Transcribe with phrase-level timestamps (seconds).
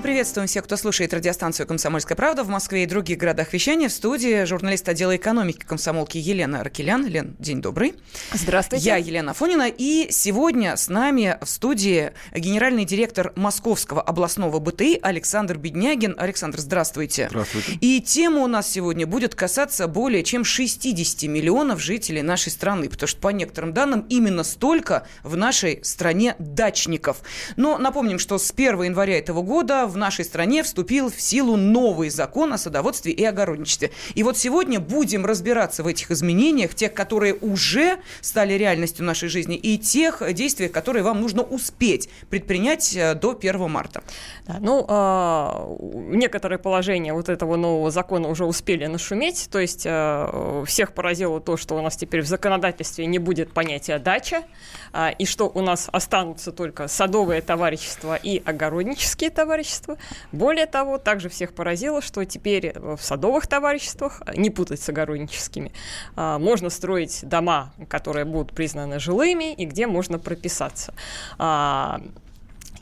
[0.00, 3.90] Мы приветствуем всех, кто слушает радиостанцию «Комсомольская правда» в Москве и других городах вещания.
[3.90, 7.04] В студии журналист отдела экономики комсомолки Елена Аркелян.
[7.04, 7.92] Лен, день добрый.
[8.32, 8.86] Здравствуйте.
[8.86, 9.68] Я Елена Фонина.
[9.68, 16.14] И сегодня с нами в студии генеральный директор Московского областного БТИ Александр Беднягин.
[16.16, 17.26] Александр, здравствуйте.
[17.28, 17.72] Здравствуйте.
[17.82, 23.06] И тема у нас сегодня будет касаться более чем 60 миллионов жителей нашей страны, потому
[23.06, 27.18] что, по некоторым данным, именно столько в нашей стране дачников.
[27.56, 32.10] Но напомним, что с 1 января этого года в нашей стране вступил в силу новый
[32.10, 33.90] закон о садоводстве и огородничестве.
[34.14, 39.56] И вот сегодня будем разбираться в этих изменениях, тех, которые уже стали реальностью нашей жизни,
[39.56, 44.02] и тех действиях, которые вам нужно успеть предпринять э, до 1 марта.
[44.46, 45.76] Да, ну, э,
[46.16, 51.56] некоторые положения вот этого нового закона уже успели нашуметь, то есть э, всех поразило то,
[51.56, 54.42] что у нас теперь в законодательстве не будет понятия дача,
[54.92, 59.96] э, и что у нас останутся только садовые товарищества и огороднические товарищества, товарищества.
[60.32, 65.72] Более того, также всех поразило, что теперь в садовых товариществах, не путать с огородническими,
[66.16, 70.94] а, можно строить дома, которые будут признаны жилыми и где можно прописаться.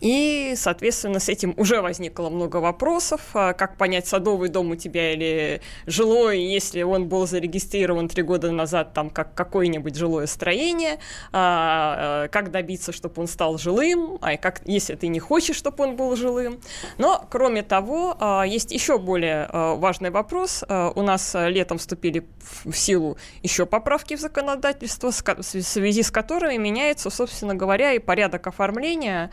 [0.01, 3.21] И, соответственно, с этим уже возникло много вопросов.
[3.35, 8.51] А, как понять, садовый дом у тебя или жилой, если он был зарегистрирован три года
[8.51, 10.99] назад там как какое-нибудь жилое строение.
[11.33, 15.85] А, а, как добиться, чтобы он стал жилым, а как, если ты не хочешь, чтобы
[15.85, 16.61] он был жилым.
[16.99, 20.65] Но, кроме того, есть еще более важный вопрос.
[20.69, 22.27] У нас летом вступили
[22.65, 28.47] в силу еще поправки в законодательство, в связи с которыми меняется, собственно говоря, и порядок
[28.47, 29.31] оформления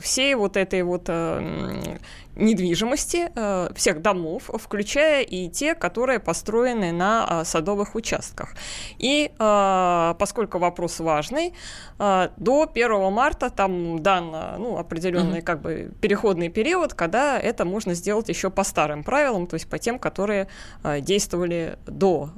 [0.00, 1.98] всей вот этой вот э,
[2.40, 8.54] недвижимости э, всех домов, включая и те, которые построены на э, садовых участках.
[8.98, 11.54] И э, поскольку вопрос важный,
[11.98, 15.42] до 1 марта там дан ну, определенный mm-hmm.
[15.42, 19.78] как бы переходный период, когда это можно сделать еще по старым правилам, то есть по
[19.78, 20.48] тем, которые
[20.82, 22.30] действовали до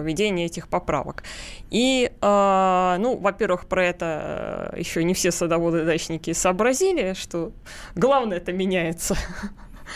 [0.00, 1.22] введения этих поправок.
[1.70, 7.52] И, ну, во-первых, про это еще не все садоводы-дачники сообразили, что
[7.94, 9.16] главное это меняется меняется.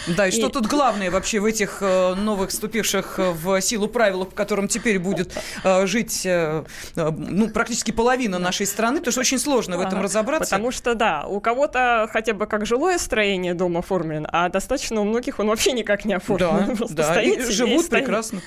[0.09, 3.89] Да, и, и что тут главное вообще в этих э, новых вступивших э, в силу
[3.89, 6.29] правилах, по которым теперь будет э, жить
[6.95, 10.51] ну, практически половина нашей страны, потому что очень сложно в этом разобраться.
[10.51, 15.05] Потому что, да, у кого-то хотя бы как жилое строение дом оформлен, а достаточно у
[15.05, 16.77] многих он вообще никак не оформлен.
[16.77, 18.43] Да, да, стоит и живут прекрасно.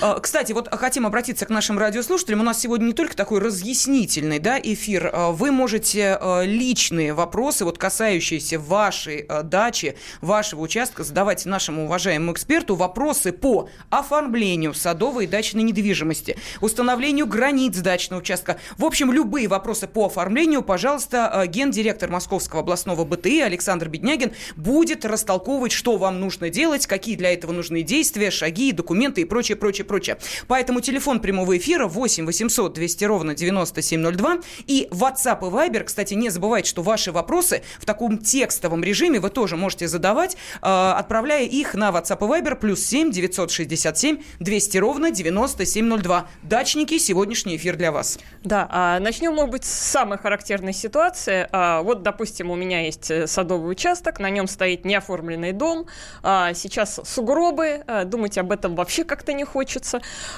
[0.00, 2.40] А, кстати, вот хотим обратиться к нашим радиослушателям.
[2.40, 5.10] У нас сегодня не только такой разъяснительный да, эфир.
[5.12, 12.32] А, вы можете а, личные вопросы, вот касающиеся вашей дачи, вашего участка, задавать нашему уважаемому
[12.32, 18.58] эксперту вопросы по оформлению садовой и дачной недвижимости, установлению границ дачного участка.
[18.78, 25.72] В общем, любые вопросы по оформлению, пожалуйста, гендиректор Московского областного БТИ Александр Беднягин будет растолковывать,
[25.72, 30.18] что вам нужно делать, какие для этого нужны действия, шаги, документы и прочее, прочее.
[30.48, 35.84] Поэтому телефон прямого эфира 8 800 200 ровно 9702 и WhatsApp и Viber.
[35.84, 40.66] Кстати, не забывайте, что ваши вопросы в таком текстовом режиме вы тоже можете задавать, э,
[40.66, 46.28] отправляя их на WhatsApp и Viber плюс 7 967 200 ровно 9702.
[46.42, 48.18] Дачники, сегодняшний эфир для вас.
[48.42, 51.48] Да, а начнем, может быть, с самой характерной ситуации.
[51.52, 55.86] А, вот, допустим, у меня есть э, садовый участок, на нем стоит неоформленный дом,
[56.22, 59.55] а, сейчас сугробы, думать об этом вообще как-то не хочется.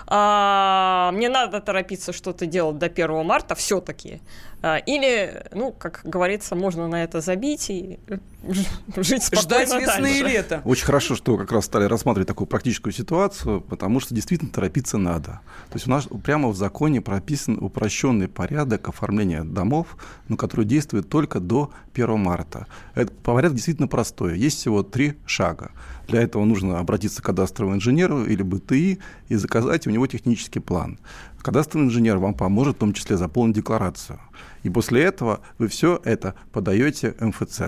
[0.06, 4.20] А, мне надо торопиться что-то делать до 1 марта все-таки.
[4.60, 8.00] А, или, ну, как говорится, можно на это забить и
[8.96, 10.62] жить спокойно Ждать весны и лета.
[10.64, 15.40] Очень хорошо, что как раз стали рассматривать такую практическую ситуацию, потому что действительно торопиться надо.
[15.70, 19.96] То есть у нас прямо в законе прописан упрощенный порядок оформления домов,
[20.28, 22.66] но который действует только до 1 марта.
[22.94, 24.38] Это порядок действительно простой.
[24.38, 25.70] Есть всего три шага.
[26.08, 28.98] Для этого нужно обратиться к кадастровому инженеру или БТИ
[29.28, 30.98] и заказать у него технический план.
[31.42, 34.20] Кадастровый инженер вам поможет в том числе заполнить декларацию.
[34.62, 37.60] И после этого вы все это подаете МФЦ,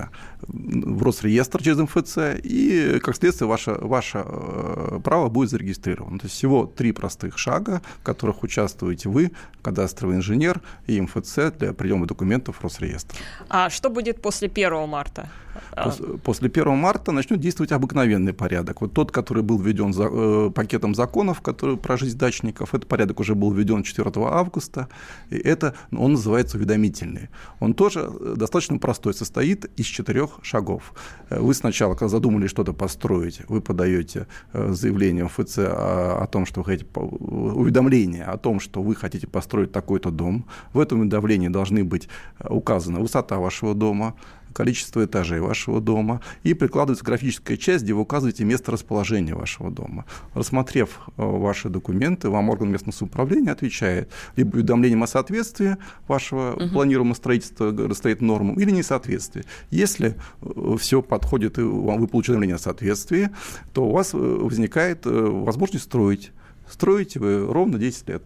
[0.43, 6.19] в Росреестр через МФЦ, и, как следствие, ваше, ваше э, право будет зарегистрировано.
[6.19, 9.31] То есть всего три простых шага, в которых участвуете вы,
[9.63, 13.17] кадастровый инженер и МФЦ для приема документов в Росреестр.
[13.49, 15.29] А что будет после 1 марта?
[15.73, 15.91] А.
[16.23, 18.81] После 1 марта начнет действовать обыкновенный порядок.
[18.81, 23.21] Вот тот, который был введен за, э, пакетом законов, который про жизнь дачников, этот порядок
[23.21, 24.89] уже был введен 4 августа,
[25.31, 27.29] и это, он называется уведомительный.
[27.61, 30.95] Он тоже э, достаточно простой, состоит из четырех шагов.
[31.31, 36.27] Э, вы сначала, когда задумали что-то построить, вы подаете э, заявление в ФЦ о, о
[36.27, 40.47] том, что вы хотите, уведомление о том, что вы хотите построить такой-то дом.
[40.73, 42.09] В этом уведомлении должны быть
[42.41, 44.15] указана высота вашего дома,
[44.53, 50.05] количество этажей вашего дома, и прикладывается графическая часть, где вы указываете место расположения вашего дома.
[50.35, 55.77] Рассмотрев э, ваши документы, вам орган местного самоуправления отвечает либо уведомлением о соответствии
[56.09, 56.69] вашего угу.
[56.73, 59.45] планируемого строительства стоит нормам, или несоответствии.
[59.71, 63.31] Если э, все подходит, и вы получили уведомление о соответствии,
[63.73, 66.33] то у вас э, возникает возможность строить.
[66.71, 68.23] Строите вы ровно 10 лет.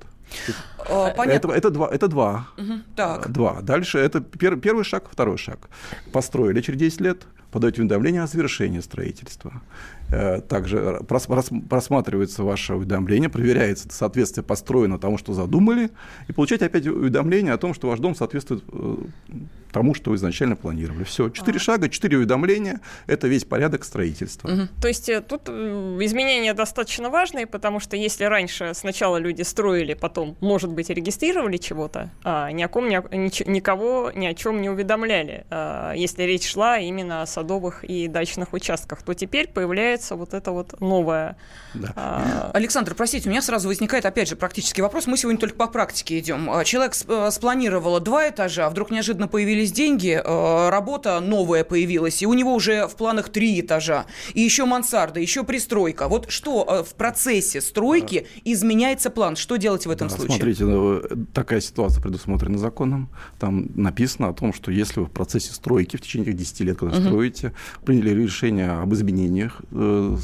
[0.88, 1.52] Э, понятно.
[1.52, 1.88] Это, это два.
[1.88, 2.48] Это два.
[2.56, 3.30] Угу, так.
[3.30, 3.60] Два.
[3.62, 5.68] Дальше это пер, первый шаг, второй шаг.
[6.12, 9.52] Построили через 10 лет, подаете уведомление о завершении строительства.
[10.14, 15.90] Э, также просматривается ваше уведомление, проверяется соответствие построено тому, что задумали,
[16.28, 18.96] и получаете опять уведомление о том, что ваш дом соответствует э,
[19.74, 21.02] тому, что вы изначально планировали.
[21.02, 21.60] Все, четыре а.
[21.60, 24.48] шага, четыре уведомления– это весь порядок строительства.
[24.48, 24.68] Угу.
[24.80, 30.36] То есть э, тут изменения достаточно важные, потому что если раньше сначала люди строили, потом,
[30.40, 34.70] может быть, регистрировали чего-то, а ни о ком, ни, ни, никого ни о чем не
[34.70, 40.16] уведомляли, а, если речь шла именно о садовых и дачных участках, то теперь появляется появляется
[40.16, 41.36] вот это вот новое.
[41.74, 41.92] Да.
[41.96, 42.50] А...
[42.54, 45.06] Александр, простите, у меня сразу возникает, опять же, практический вопрос.
[45.06, 46.50] Мы сегодня только по практике идем.
[46.50, 52.26] А, человек э, спланировал два этажа, вдруг неожиданно появились деньги, э, работа новая появилась, и
[52.26, 56.08] у него уже в планах три этажа, и еще мансарда, еще пристройка.
[56.08, 58.52] Вот что э, в процессе стройки да.
[58.52, 59.36] изменяется план?
[59.36, 60.36] Что делать в этом да, случае?
[60.36, 61.02] Смотрите, ну,
[61.32, 63.08] такая ситуация предусмотрена законом.
[63.38, 66.96] Там написано о том, что если вы в процессе стройки в течение 10 лет, когда
[66.96, 67.04] угу.
[67.04, 67.52] строите,
[67.84, 69.60] приняли решение об изменениях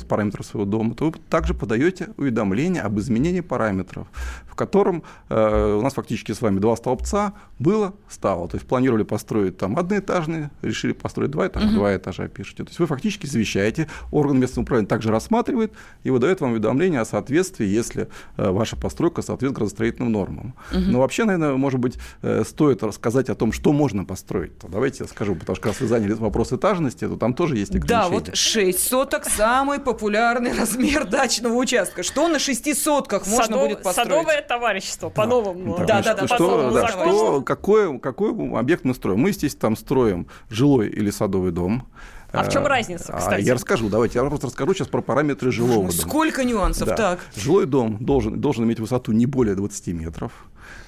[0.09, 4.07] параметров своего дома, то вы также подаете уведомление об изменении параметров,
[4.47, 8.49] в котором э, у нас фактически с вами два столбца было, стало.
[8.49, 11.75] То есть планировали построить там одноэтажные, решили построить два этажа, uh-huh.
[11.75, 12.65] два этажа пишете.
[12.65, 15.73] То есть вы фактически завещаете, орган местного управления также рассматривает
[16.05, 20.55] и выдает вам уведомление о соответствии, если э, ваша постройка соответствует градостроительным нормам.
[20.73, 20.79] Uh-huh.
[20.79, 24.53] Но вообще, наверное, может быть, э, стоит рассказать о том, что можно построить.
[24.69, 28.03] Давайте я скажу, потому что раз вы заняли вопрос этажности, то там тоже есть ограничения.
[28.03, 32.03] Да, вот 6 соток самый популярный размер дачного участка.
[32.03, 34.09] Что на шести сотках Садов, можно будет построить?
[34.11, 35.79] Садовое товарищество, по-новому.
[35.87, 39.21] Да, да, да, что, да, что, какой, какой объект мы строим?
[39.21, 41.89] Мы, естественно, там строим жилой или садовый дом.
[42.33, 43.43] А в чем э, разница, кстати?
[43.43, 45.93] Я расскажу, давайте, я просто расскажу сейчас про параметры жилого дома.
[45.93, 46.97] Сколько нюансов, да.
[46.97, 47.21] так.
[47.35, 50.33] Жилой дом должен, должен иметь высоту не более 20 метров,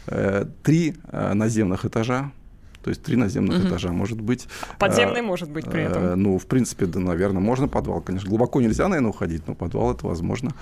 [0.07, 2.31] э, три э, наземных этажа,
[2.83, 3.69] то есть три наземных угу.
[3.69, 4.49] этажа может быть.
[4.79, 6.03] Подземный а, может быть при этом.
[6.03, 8.29] А, ну, в принципе, да, наверное, можно подвал, конечно.
[8.29, 10.53] Глубоко нельзя, наверное, уходить, но подвал это возможно.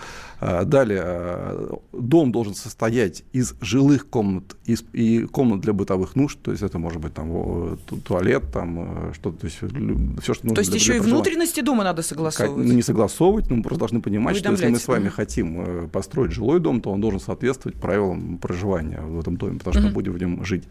[0.40, 6.38] А, далее, а, дом должен состоять из жилых комнат из, и комнат для бытовых нужд,
[6.42, 10.54] то есть это может быть там туалет, там что-то, то есть все, что нужно.
[10.54, 12.66] То есть еще и внутренности дома надо согласовывать?
[12.66, 16.32] Ну, не согласовывать, но мы просто должны понимать, что если мы с вами хотим построить
[16.32, 20.12] жилой дом, то он должен соответствовать правилам проживания в этом доме, потому что мы будем
[20.12, 20.64] в нем жить.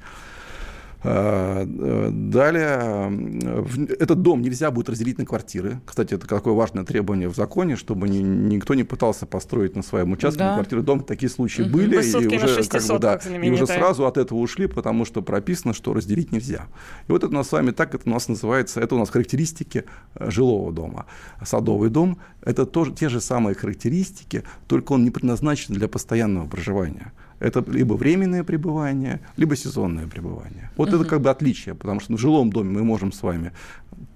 [1.01, 3.69] Э, далее,
[3.99, 5.79] этот дом нельзя будет разделить на квартиры.
[5.85, 10.11] Кстати, это какое важное требование в законе, чтобы ни, никто не пытался построить на своем
[10.11, 10.55] участке да.
[10.55, 11.01] квартиру дом.
[11.01, 11.71] Такие случаи угу.
[11.71, 15.73] были, и уже, как бы, да, и уже сразу от этого ушли, потому что прописано,
[15.73, 16.65] что разделить нельзя.
[17.07, 19.09] И вот это у нас с вами так, это у нас называется, это у нас
[19.09, 19.85] характеристики
[20.15, 21.05] э, жилого дома.
[21.45, 27.13] Садовый дом– это тоже те же самые характеристики, только он не предназначен для постоянного проживания
[27.39, 30.69] это либо временное пребывание, либо сезонное пребывание.
[30.78, 30.97] Вот угу.
[30.97, 33.52] это как бы отличие, потому что в жилом доме мы можем с вами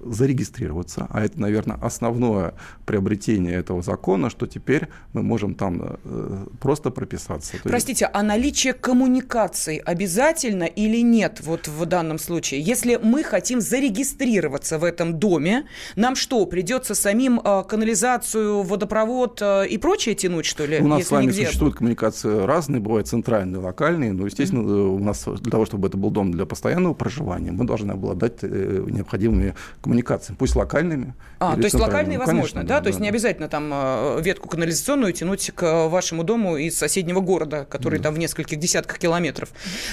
[0.05, 2.53] зарегистрироваться, а это, наверное, основное
[2.86, 7.57] приобретение этого закона, что теперь мы можем там э, просто прописаться.
[7.63, 12.62] Простите, а наличие коммуникаций обязательно или нет вот в данном случае?
[12.62, 19.67] Если мы хотим зарегистрироваться в этом доме, нам что, придется самим э, канализацию, водопровод э,
[19.67, 20.79] и прочее тянуть, что ли?
[20.79, 21.45] У нас с вами нигде...
[21.45, 24.95] существуют коммуникации разные, бывают центральные, локальные, но, естественно, mm-hmm.
[24.95, 29.55] у нас для того, чтобы это был дом для постоянного проживания, мы должны обладать необходимыми
[29.81, 29.92] коммуникациями,
[30.38, 31.13] пусть локальными.
[31.39, 32.75] А, то есть локальные ну, возможно, конечно, да?
[32.75, 32.81] да?
[32.81, 33.03] То есть да.
[33.03, 38.05] не обязательно там э, ветку канализационную тянуть к вашему дому из соседнего города, который да.
[38.05, 39.50] там в нескольких десятках километров.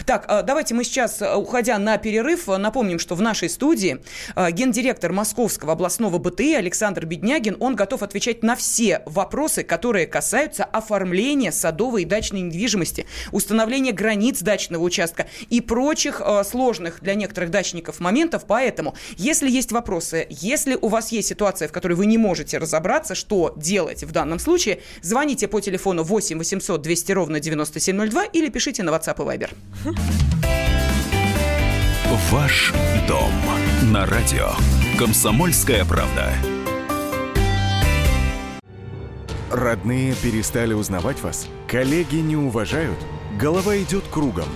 [0.06, 4.00] Так, э, давайте мы сейчас, уходя на перерыв, напомним, что в нашей студии
[4.36, 11.52] гендиректор Московского областного БТИ Александр Беднягин, он готов отвечать на все вопросы, которые касаются оформления
[11.52, 18.00] садовой и дачной недвижимости установление границ дачного участка и прочих э, сложных для некоторых дачников
[18.00, 18.44] моментов.
[18.46, 20.26] Поэтому, если есть вопросы, вопросы.
[20.30, 24.38] Если у вас есть ситуация, в которой вы не можете разобраться, что делать в данном
[24.38, 29.50] случае, звоните по телефону 8 800 200 ровно 9702 или пишите на WhatsApp и Viber.
[32.30, 32.72] Ваш
[33.08, 33.32] дом
[33.92, 34.50] на радио.
[34.96, 36.32] Комсомольская правда.
[39.50, 41.48] Родные перестали узнавать вас?
[41.66, 42.98] Коллеги не уважают?
[43.40, 44.46] Голова идет кругом.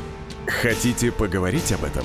[0.47, 2.05] Хотите поговорить об этом?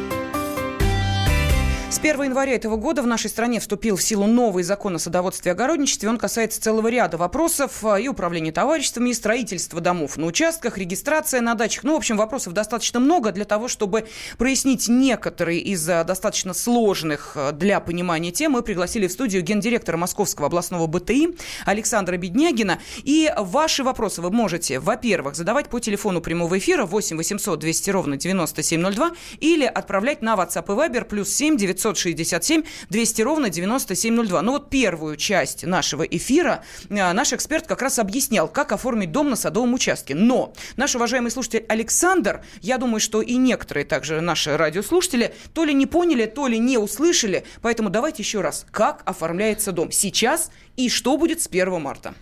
[1.91, 5.49] С 1 января этого года в нашей стране вступил в силу новый закон о садоводстве
[5.49, 6.07] и огородничестве.
[6.07, 11.41] Он касается целого ряда вопросов а, и управления товариществами, и строительства домов на участках, регистрация
[11.41, 11.83] на дачах.
[11.83, 14.07] Ну, в общем, вопросов достаточно много для того, чтобы
[14.37, 18.53] прояснить некоторые из а, достаточно сложных а, для понимания тем.
[18.53, 22.79] Мы пригласили в студию гендиректора Московского областного БТИ Александра Беднягина.
[23.03, 28.15] И ваши вопросы вы можете, во-первых, задавать по телефону прямого эфира 8 800 200 ровно
[28.15, 34.41] 9702 или отправлять на WhatsApp и Viber плюс 7 900 967 200 ровно 9702.
[34.41, 39.29] Ну вот первую часть нашего эфира э, наш эксперт как раз объяснял, как оформить дом
[39.29, 40.15] на садовом участке.
[40.15, 45.73] Но наш уважаемый слушатель Александр, я думаю, что и некоторые также наши радиослушатели то ли
[45.73, 47.43] не поняли, то ли не услышали.
[47.61, 52.13] Поэтому давайте еще раз, как оформляется дом сейчас и что будет с 1 марта.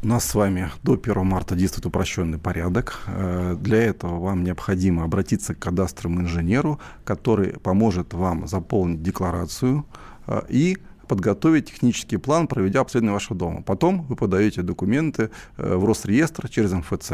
[0.00, 3.00] У нас с вами до 1 марта действует упрощенный порядок.
[3.08, 9.84] Э, для этого вам необходимо обратиться к кадастровому инженеру, который поможет вам заполнить декларацию
[10.28, 10.78] э, и
[11.08, 13.62] подготовить технический план, проведя обследование вашего дома.
[13.62, 17.12] Потом вы подаете документы э, в Росреестр через МФЦ.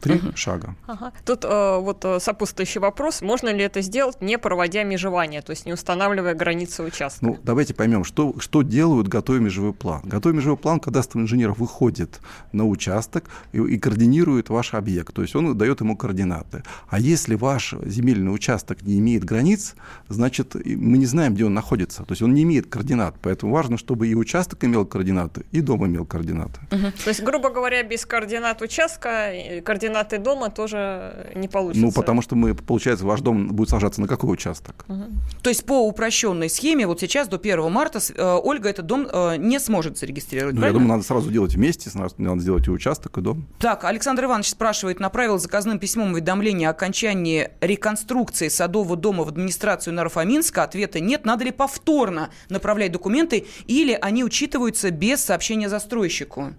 [0.00, 0.36] Три угу.
[0.36, 0.74] шага.
[0.86, 1.12] Ага.
[1.24, 3.22] Тут э, вот э, сопутствующий вопрос.
[3.22, 7.24] Можно ли это сделать, не проводя межевания, то есть не устанавливая границы участка?
[7.24, 10.02] Ну, давайте поймем, что, что делают, готовя межевой план.
[10.04, 12.20] Готовя межевой план, кадастровый инженер выходит
[12.52, 16.62] на участок и, и координирует ваш объект, то есть он дает ему координаты.
[16.88, 19.74] А если ваш земельный участок не имеет границ,
[20.08, 22.04] значит, мы не знаем, где он находится.
[22.04, 25.86] То есть он не имеет координат, поэтому важно, чтобы и участок имел координаты, и дом
[25.86, 26.60] имел координаты.
[26.70, 26.92] Угу.
[27.04, 29.32] То есть, грубо говоря, без координат участка,
[29.64, 31.84] координат координаты дома тоже не получится.
[31.84, 34.84] Ну, потому что мы, получается, ваш дом будет сажаться на какой участок?
[34.88, 35.04] Угу.
[35.42, 39.36] То есть по упрощенной схеме вот сейчас до 1 марта э, Ольга этот дом э,
[39.36, 43.20] не сможет зарегистрировать, ну, Я думаю, надо сразу делать вместе, надо сделать и участок, и
[43.20, 43.46] дом.
[43.58, 49.94] Так, Александр Иванович спрашивает, направил заказным письмом уведомление о окончании реконструкции садового дома в администрацию
[49.94, 50.62] Нарафаминска.
[50.62, 51.24] Ответа нет.
[51.24, 56.54] Надо ли повторно направлять документы или они учитываются без сообщения застройщику?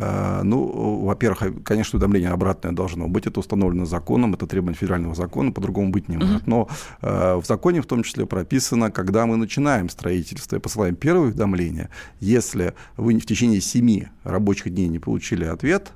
[0.00, 3.26] Э, ну, во-первых, конечно, уведомление обратное должно быть.
[3.26, 6.46] Это установлено законом, это требование федерального закона, по-другому быть не может.
[6.46, 6.68] Но
[7.02, 11.90] э, в законе в том числе прописано, когда мы начинаем строительство и посылаем первое уведомление,
[12.20, 15.92] если вы в течение семи рабочих дней не получили ответ,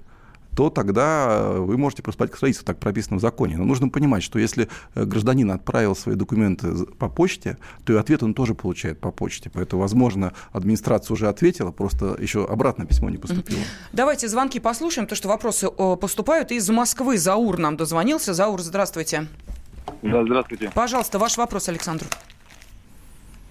[0.55, 3.57] то тогда э, вы можете приступать к строительству, так прописано в законе.
[3.57, 8.23] Но нужно понимать, что если э, гражданин отправил свои документы по почте, то и ответ
[8.23, 9.51] он тоже получает по почте.
[9.51, 13.61] Поэтому, возможно, администрация уже ответила, просто еще обратно письмо не поступило.
[13.93, 16.53] Давайте звонки послушаем, то что вопросы поступают.
[16.53, 18.35] Из Москвы Заур нам дозвонился.
[18.35, 19.27] Заур, здравствуйте.
[20.03, 20.71] Да, здравствуйте.
[20.75, 22.07] Пожалуйста, ваш вопрос, Александр.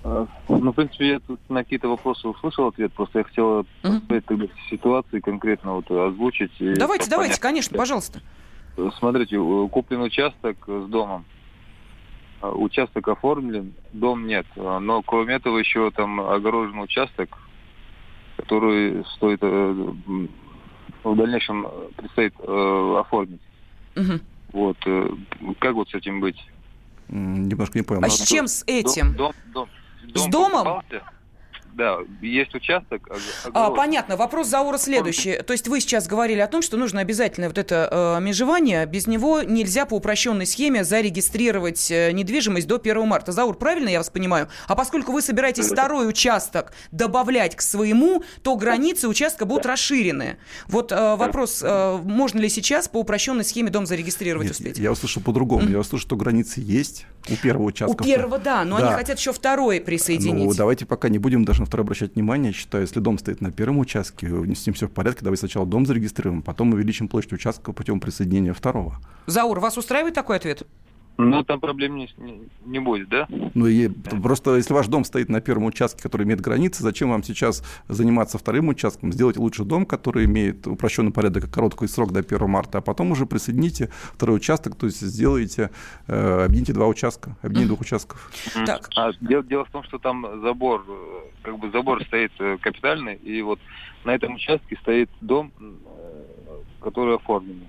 [0.03, 4.21] А, ну, в принципе, я тут на какие-то вопросы услышал ответ, просто я хотела uh-huh.
[4.21, 6.51] тогда ситуации конкретно вот озвучить.
[6.59, 8.21] Давайте, давайте, конечно, пожалуйста.
[8.97, 9.37] Смотрите,
[9.69, 11.25] куплен участок с домом.
[12.41, 14.47] А, участок оформлен, дом нет.
[14.57, 17.37] А, но кроме этого еще там огорожен участок,
[18.37, 19.91] который стоит э,
[21.03, 23.41] в дальнейшем предстоит э, оформить.
[23.95, 24.19] Угу.
[24.53, 24.77] Вот.
[24.87, 25.09] Э,
[25.59, 26.41] как вот с этим быть?
[27.09, 28.01] Немножко не понял.
[28.03, 29.13] А с чем с этим?
[29.15, 29.69] Дом, дом, дом
[30.03, 30.65] Дом С домом?
[30.65, 31.03] Покупался,
[31.73, 33.09] да, есть участок.
[33.53, 34.17] А, понятно.
[34.17, 35.37] Вопрос Заура следующий.
[35.41, 38.85] То есть вы сейчас говорили о том, что нужно обязательно вот это э, межевание.
[38.85, 43.31] Без него нельзя по упрощенной схеме зарегистрировать э, недвижимость до 1 марта.
[43.31, 44.49] Заур, правильно я вас понимаю?
[44.67, 50.37] А поскольку вы собираетесь второй участок добавлять к своему, то границы участка будут расширены.
[50.67, 54.77] Вот э, вопрос, э, можно ли сейчас по упрощенной схеме дом зарегистрировать Нет, успеть?
[54.77, 55.63] Я услышал по-другому.
[55.63, 55.71] Mm-hmm.
[55.71, 58.01] Я услышал, что границы есть у первого участка.
[58.01, 58.87] У первого, да, но да.
[58.87, 60.45] они хотят еще второй присоединить.
[60.45, 62.51] Ну, давайте пока не будем даже на второй обращать внимание.
[62.51, 65.85] считаю, если дом стоит на первом участке, с ним все в порядке, давайте сначала дом
[65.85, 68.97] зарегистрируем, потом увеличим площадь участка путем присоединения второго.
[69.27, 70.63] Заур, вас устраивает такой ответ?
[71.17, 72.09] Ну, там проблем не,
[72.65, 73.27] не, будет, да?
[73.53, 77.23] Ну, и просто если ваш дом стоит на первом участке, который имеет границы, зачем вам
[77.23, 79.11] сейчас заниматься вторым участком?
[79.11, 83.25] Сделайте лучше дом, который имеет упрощенный порядок короткий срок до 1 марта, а потом уже
[83.25, 85.69] присоедините второй участок, то есть сделайте,
[86.07, 88.31] э, объедините два участка, объедините двух участков.
[88.65, 88.89] Так.
[88.95, 90.85] А дело, дело в том, что там забор,
[91.43, 93.59] как бы забор стоит э, капитальный, и вот
[94.05, 95.71] на этом участке стоит дом, э,
[96.81, 97.61] который оформлен.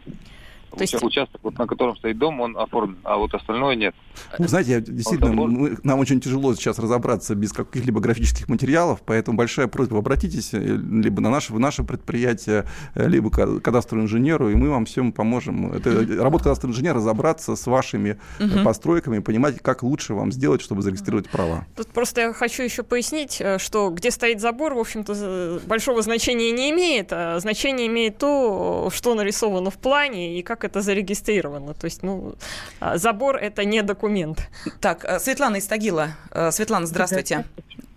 [0.77, 1.03] То есть...
[1.03, 3.95] Участок, вот, на котором стоит дом, он оформлен, а вот остальное нет.
[4.39, 9.67] Вы знаете, действительно, мы, нам очень тяжело сейчас разобраться без каких-либо графических материалов, поэтому большая
[9.69, 14.55] просьба, обратитесь э, либо на наше, в наше предприятие, э, либо к кадастровому инженеру, и
[14.55, 15.73] мы вам всем поможем.
[15.73, 18.65] Это работа кадастрового инженера разобраться с вашими угу.
[18.65, 21.67] постройками, понимать, как лучше вам сделать, чтобы зарегистрировать права.
[21.77, 26.71] Тут просто я хочу еще пояснить, что где стоит забор, в общем-то, большого значения не
[26.71, 31.75] имеет, а значение имеет то, что нарисовано в плане и как это зарегистрировано.
[31.75, 32.35] То есть, ну,
[32.81, 34.49] а, забор– это не документ.
[34.81, 36.11] Так, э, Светлана из Тагила.
[36.31, 37.45] Э, Светлана, здравствуйте.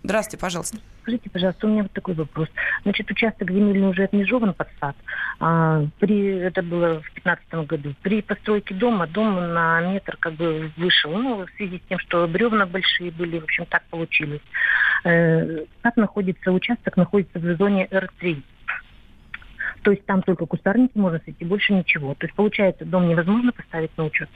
[0.02, 0.78] Здравствуйте, пожалуйста.
[1.02, 2.48] Скажите, пожалуйста, у меня вот такой вопрос.
[2.84, 4.96] Значит, участок земельный уже отмежован под сад.
[5.40, 7.94] А, при, это было в 2015 году.
[8.02, 11.10] При постройке дома дом на метр как бы вышел.
[11.10, 14.42] Ну, в связи с тем, что бревна большие были, в общем, так получилось.
[15.04, 18.42] Э, сад находится, участок находится в зоне Р3.
[19.86, 22.14] То есть там только кустарники можно сойти, больше ничего.
[22.14, 24.28] То есть получается, дом невозможно поставить на учет.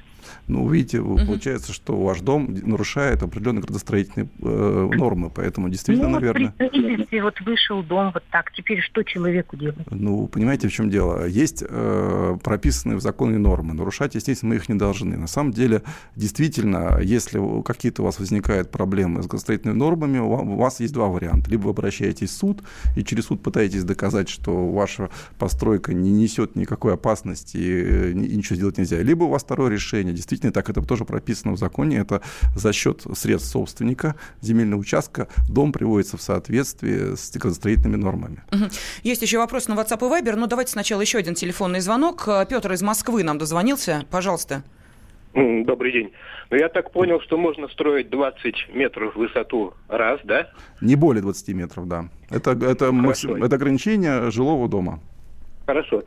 [0.46, 1.18] Ну, видите, угу.
[1.26, 6.54] получается, что ваш дом нарушает определенные градостроительные э, нормы, поэтому действительно, ну, наверное...
[6.58, 9.78] Вот при вот вышел дом вот так, теперь что человеку делать?
[9.90, 11.26] Ну, понимаете, в чем дело?
[11.26, 15.16] Есть э, прописанные в законе нормы, нарушать, естественно, мы их не должны.
[15.16, 15.82] На самом деле,
[16.16, 21.50] действительно, если какие-то у вас возникают проблемы с градостроительными нормами, у вас есть два варианта.
[21.50, 22.62] Либо вы обращаетесь в суд,
[22.96, 28.78] и через суд пытаетесь доказать, что ваша постройка не несет никакой опасности, и ничего сделать
[28.78, 29.02] нельзя.
[29.02, 30.12] Либо у вас второе решение.
[30.12, 31.96] Действительно, так это тоже прописано в законе.
[31.96, 32.20] Это
[32.54, 38.42] за счет средств собственника земельного участка дом приводится в соответствие с градостроительными нормами.
[39.02, 42.28] Есть еще вопрос на WhatsApp и Viber, но давайте сначала еще один телефонный звонок.
[42.48, 44.04] Петр из Москвы нам дозвонился.
[44.10, 44.62] Пожалуйста.
[45.32, 46.12] Добрый день.
[46.50, 50.50] Ну, я так понял, что можно строить 20 метров в высоту раз, да?
[50.80, 52.08] Не более 20 метров, да.
[52.28, 54.98] Это, это, максим, это ограничение жилого дома.
[55.70, 56.02] Хорошо.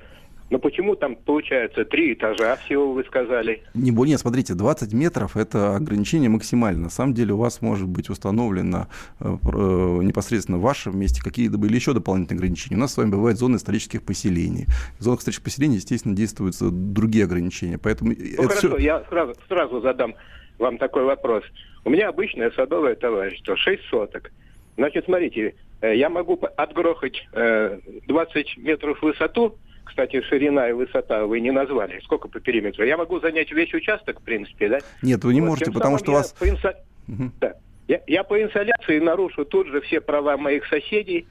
[0.49, 3.63] Но почему там получается три этажа всего, вы сказали?
[3.73, 6.83] Не, нет, смотрите, 20 метров– это ограничение максимально.
[6.83, 8.87] На самом деле у вас может быть установлено
[9.21, 9.57] э, э,
[10.03, 12.75] непосредственно в вашем месте какие-либо или еще дополнительные ограничения.
[12.75, 14.65] У нас с вами бывают зоны исторических поселений.
[14.99, 17.77] В зонах исторических поселений, естественно, действуют другие ограничения.
[17.77, 18.77] Поэтому ну, это хорошо, все...
[18.79, 20.13] я сразу, сразу задам
[20.59, 21.45] вам такой вопрос.
[21.85, 24.29] У меня обычное садовое товарищество, 6 соток.
[24.75, 31.39] Значит, смотрите, э, я могу отгрохать 20 метров в высоту, кстати, ширина и высота вы
[31.39, 31.99] не назвали.
[32.03, 32.85] Сколько по периметру?
[32.85, 34.79] Я могу занять весь участок, в принципе, да?
[35.01, 36.33] Нет, вы не вот, можете, потому что у вас...
[36.33, 36.75] По инсо...
[37.07, 37.31] угу.
[37.39, 37.55] да.
[37.87, 41.27] я, я по инсоляции нарушу тут же все права моих соседей,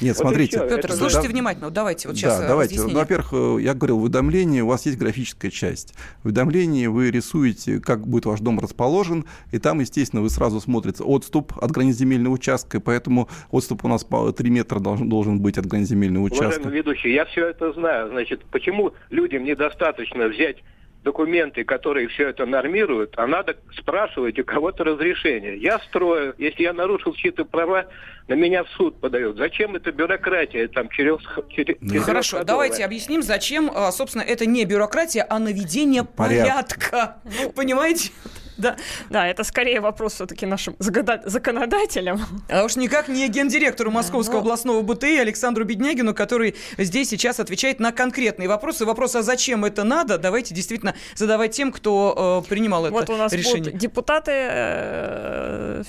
[0.00, 0.60] нет, вот смотрите.
[0.68, 1.70] Петр, слушайте да, внимательно.
[1.70, 2.80] давайте вот сейчас Да, э, давайте.
[2.80, 5.94] Ну, во-первых, э, я говорил, в уведомлении у вас есть графическая часть.
[6.22, 11.02] В уведомлении вы рисуете, как будет ваш дом расположен, и там, естественно, вы сразу смотрите
[11.02, 15.66] отступ от границ земельного участка, поэтому отступ у нас 3 метра должен, должен быть от
[15.66, 16.46] границ земельного участка.
[16.46, 18.08] Уважаемый ведущий, я все это знаю.
[18.10, 20.58] Значит, почему людям недостаточно взять
[21.02, 25.56] документы, которые все это нормируют, а надо спрашивать у кого-то разрешение.
[25.56, 27.86] Я строю, если я нарушил чьи-то права,
[28.26, 29.36] на меня в суд подают.
[29.36, 31.18] Зачем это бюрократия там через...
[31.50, 37.16] через ну, хорошо, давайте объясним, зачем, а, собственно, это не бюрократия, а наведение порядка.
[37.24, 37.52] порядка.
[37.54, 38.10] Понимаете?
[38.58, 38.76] Да.
[39.08, 42.20] да, это скорее вопрос все-таки нашим законодателям.
[42.48, 44.40] А уж никак не гендиректору Московского Но...
[44.40, 48.84] областного БТИ Александру Беднягину, который здесь сейчас отвечает на конкретные вопросы.
[48.84, 53.06] Вопрос, а зачем это надо, давайте действительно задавать тем, кто э, принимал это решение.
[53.06, 53.64] Вот у нас решение.
[53.64, 55.82] будут депутаты э,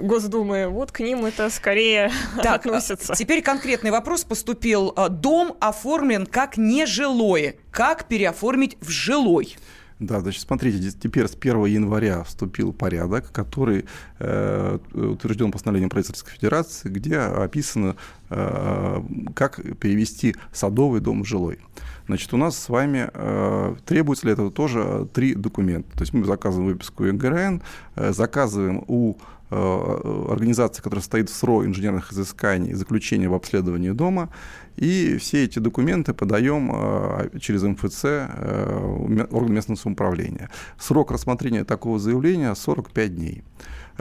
[0.00, 2.10] Госдумы, вот к ним это скорее
[2.42, 3.14] так, относится.
[3.14, 4.94] Теперь конкретный вопрос поступил.
[5.10, 7.58] Дом оформлен как нежилой.
[7.70, 9.56] Как переоформить в жилой?
[9.98, 13.86] Да, значит, смотрите, теперь с 1 января вступил порядок, который
[14.18, 17.96] э, утвержден постановлением правительства Федерации, где описано,
[18.28, 19.02] э,
[19.34, 21.60] как перевести садовый дом в жилой.
[22.08, 25.90] Значит, у нас с вами э, требуется для этого тоже три документа.
[25.94, 27.62] То есть мы заказываем выписку ИГРН,
[27.94, 29.16] э, заказываем у
[29.50, 34.30] э, организации, которая стоит в СРО инженерных изысканий, заключение об обследовании дома,
[34.76, 40.50] и все эти документы подаем э, через МФЦ э, орган местного самоуправления.
[40.78, 43.44] Срок рассмотрения такого заявления 45 дней.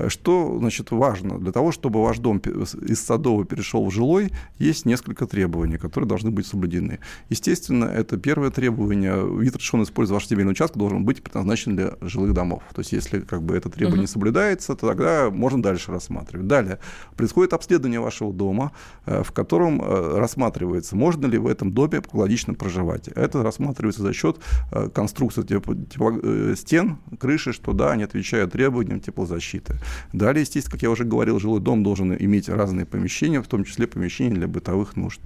[0.08, 1.40] Что, значит, важно?
[1.40, 6.32] Для того, чтобы ваш дом из садового перешел в жилой, есть несколько требований, которые должны
[6.32, 7.00] быть соблюдены.
[7.30, 9.16] Естественно, это первое требование.
[9.40, 12.64] Вид разрешенного использования вашего земельного участка должен быть предназначен для жилых домов.
[12.74, 16.48] То есть, если как бы это требование не соблюдается, то тогда можно дальше рассматривать.
[16.48, 16.80] Далее.
[17.16, 18.72] Происходит обследование вашего дома,
[19.06, 23.08] э, в котором э, рассматривается, можно ли в этом доме экологично проживать.
[23.10, 24.40] Это рассматривается за счет
[24.72, 29.78] э, конструкции тепло, стен, крыши, что да, они отвечают требованиям теплозащиты.
[30.14, 33.88] Далее, естественно, как я уже говорил, жилой дом должен иметь разные помещения, в том числе
[33.88, 35.22] помещения для бытовых нужд.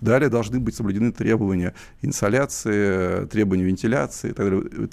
[0.00, 4.32] Далее должны быть соблюдены требования инсоляции, требования вентиляции,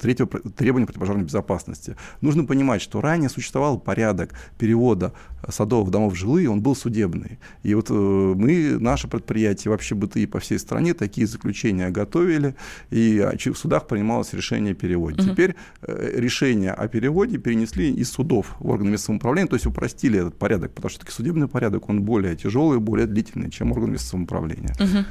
[0.00, 0.26] третье
[0.56, 1.96] требования противопожарной безопасности.
[2.20, 5.12] Нужно понимать, что ранее существовал порядок перевода
[5.48, 7.38] садовых домов в жилые, он был судебный.
[7.62, 12.54] И вот э, мы, наше предприятие, вообще быты по всей стране такие заключения готовили,
[12.90, 15.22] и в судах принималось решение о переводе.
[15.22, 15.30] Угу.
[15.30, 20.20] Теперь э, решение о переводе перенесли из судов в органы местного самоуправления, то есть упростили
[20.20, 24.10] этот порядок, потому что таки судебный порядок, он более тяжелый, более длительный, чем орган местного
[24.10, 24.74] самоуправления.
[24.78, 25.04] Угу.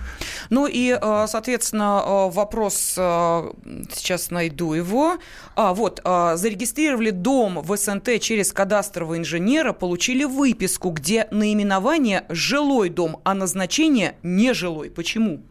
[0.50, 5.18] Ну и, э, соответственно, вопрос, сейчас найду его.
[5.56, 13.20] А, вот, зарегистрировали дом в СНТ через кадастрового инженера, получили выписку, где наименование «жилой дом»,
[13.24, 14.90] а назначение «нежилой».
[14.90, 15.42] Почему?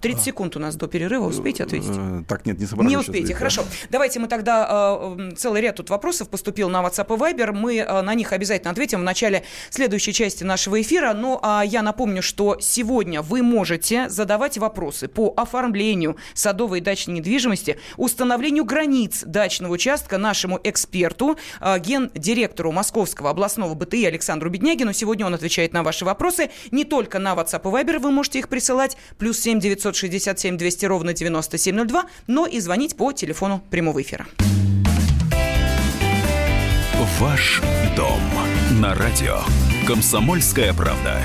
[0.00, 1.26] 30 секунд у нас до перерыва.
[1.26, 1.90] Успейте ответить?
[1.94, 2.88] Э, так, нет, не соображу.
[2.88, 3.64] Не успеете, хорошо.
[3.90, 4.96] Давайте мы тогда...
[5.00, 7.52] Э, целый ряд тут вопросов поступил на WhatsApp и Viber.
[7.52, 11.12] Мы э, на них обязательно ответим в начале следующей части нашего эфира.
[11.12, 17.14] Ну, а я напомню, что сегодня вы можете задавать вопросы по оформлению садовой и дачной
[17.14, 24.92] недвижимости, установлению границ дачного участка нашему эксперту, гендиректору Московского областного БТИ Александру Беднягину.
[24.92, 26.50] Сегодня он отвечает на ваши вопросы.
[26.70, 28.96] Не только на WhatsApp и Viber вы можете их присылать.
[29.18, 34.26] Плюс 7 900 967 200 ровно 9702, но и звонить по телефону прямого эфира.
[37.20, 37.60] Ваш
[37.96, 38.18] дом
[38.80, 39.40] на радио.
[39.86, 41.20] Комсомольская правда.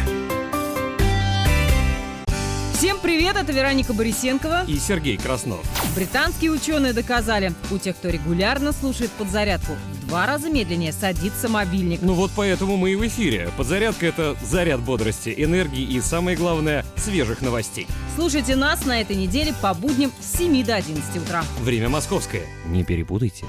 [2.73, 5.65] Всем привет, это Вероника Борисенкова и Сергей Краснов.
[5.95, 11.99] Британские ученые доказали, у тех, кто регулярно слушает подзарядку, два раза медленнее садится мобильник.
[12.01, 13.49] Ну вот поэтому мы и в эфире.
[13.57, 17.87] Подзарядка– это заряд бодрости, энергии и, самое главное, свежих новостей.
[18.15, 21.43] Слушайте нас на этой неделе по будням с 7 до 11 утра.
[21.61, 22.43] Время московское.
[22.65, 23.45] Не перепутайте.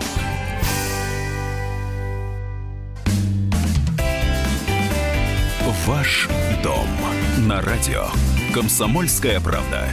[5.86, 6.28] Ваш
[6.64, 6.88] дом
[7.46, 8.06] на радио.
[8.52, 9.88] Комсомольская правда.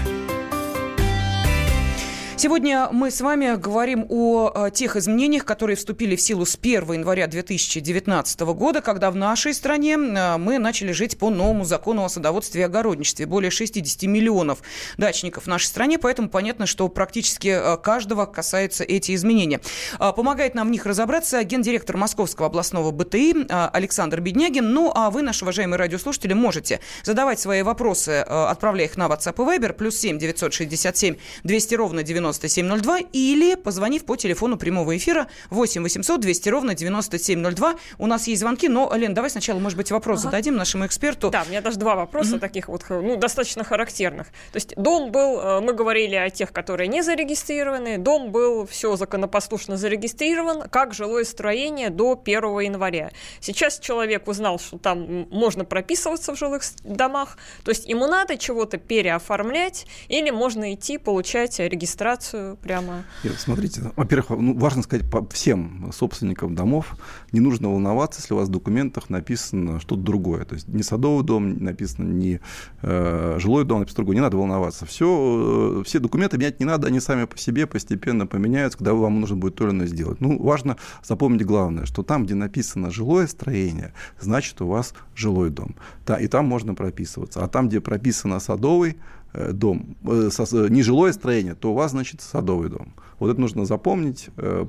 [2.43, 6.91] Сегодня мы с вами говорим о э, тех изменениях, которые вступили в силу с 1
[6.91, 12.10] января 2019 года, когда в нашей стране э, мы начали жить по новому закону о
[12.10, 13.27] садоводстве и огородничестве.
[13.27, 14.60] Более 60 миллионов
[14.97, 19.62] дачников в нашей стране, поэтому понятно, что практически э, каждого касаются эти изменения.
[19.97, 24.73] Помогает нам в них разобраться гендиректор Московского областного БТИ Александр Беднягин.
[24.73, 29.60] Ну, а вы, наши уважаемые радиослушатели, можете задавать свои вопросы, отправляя их на WhatsApp и
[29.60, 35.84] Viber, плюс 7 967 200 ровно 90 9702 или позвонив по телефону прямого эфира 8
[35.84, 37.76] 800 200 ровно 9702.
[37.98, 40.30] У нас есть звонки, но, Лен, давай сначала, может быть, вопрос ага.
[40.30, 41.30] зададим нашему эксперту.
[41.30, 42.39] Да, у меня даже два вопроса угу.
[42.39, 44.28] таких вот, ну, достаточно характерных.
[44.52, 48.96] То есть дом был, э, мы говорили о тех, которые не зарегистрированы, дом был все
[48.96, 53.12] законопослушно зарегистрирован как жилое строение до 1 января.
[53.39, 58.78] Сейчас человек узнал, что там можно прописываться в жилых домах, то есть ему надо чего-то
[58.78, 63.04] переоформлять или можно идти получать регистрацию информацию прямо.
[63.24, 66.96] Нет, смотрите, во-первых, ну, важно сказать по всем собственникам домов,
[67.32, 70.46] не нужно волноваться, если у вас в документах написано что-то другое.
[70.46, 72.40] То есть не садовый дом написано, не
[72.82, 74.16] э, жилой дом написано другое.
[74.16, 74.86] Не надо волноваться.
[74.86, 79.20] Все, э, все документы менять не надо, они сами по себе постепенно поменяются, когда вам
[79.20, 80.22] нужно будет то или иное сделать.
[80.22, 85.76] Ну, важно запомнить главное, что там, где написано жилое строение, значит, у вас жилой дом.
[86.06, 87.44] Да, и там можно прописываться.
[87.44, 88.98] А там, где прописано садовый,
[89.34, 90.30] дом, э,
[90.69, 92.93] нежилое строение, то у вас, значит, садовый дом.
[93.19, 94.65] Вот это нужно запомнить, э,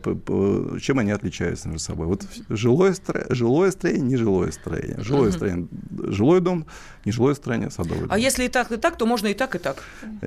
[0.81, 2.07] чем они отличаются между собой.
[2.07, 3.23] Вот жилое, стро...
[3.31, 5.03] жилое строение, нежилое строение.
[5.03, 6.67] Жилое строение, жилой дом,
[7.05, 8.13] нежилое строение, садовый а дом.
[8.13, 9.83] А если и так, и так, то можно и так, и так.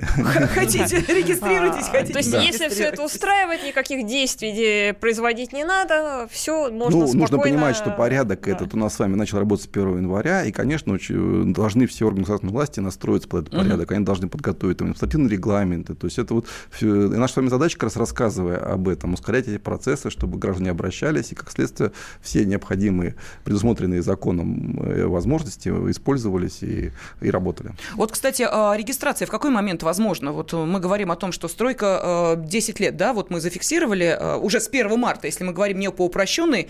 [0.54, 2.12] Хотите, регистрируйтесь, хотите.
[2.12, 7.38] То есть, если все это устраивает, никаких действий производить не надо, все можно Ну, нужно
[7.38, 10.98] понимать, что порядок этот у нас с вами начал работать с 1 января, и, конечно,
[10.98, 13.92] должны все органы государственной власти настроиться под этот порядок.
[13.92, 15.94] Они должны предварительно подготовить, там, административные регламенты.
[15.94, 19.48] То есть это вот все, наша с вами задача, как раз рассказывая об этом, ускорять
[19.48, 26.62] эти процессы, чтобы граждане обращались, и, как следствие, все необходимые, предусмотренные законом э, возможности использовались
[26.62, 27.72] и, и работали.
[27.94, 30.32] Вот, кстати, а, регистрация в какой момент возможна?
[30.32, 34.68] Вот мы говорим о том, что стройка 10 лет, да, вот мы зафиксировали уже с
[34.68, 36.68] 1 марта, если мы говорим не по упрощенной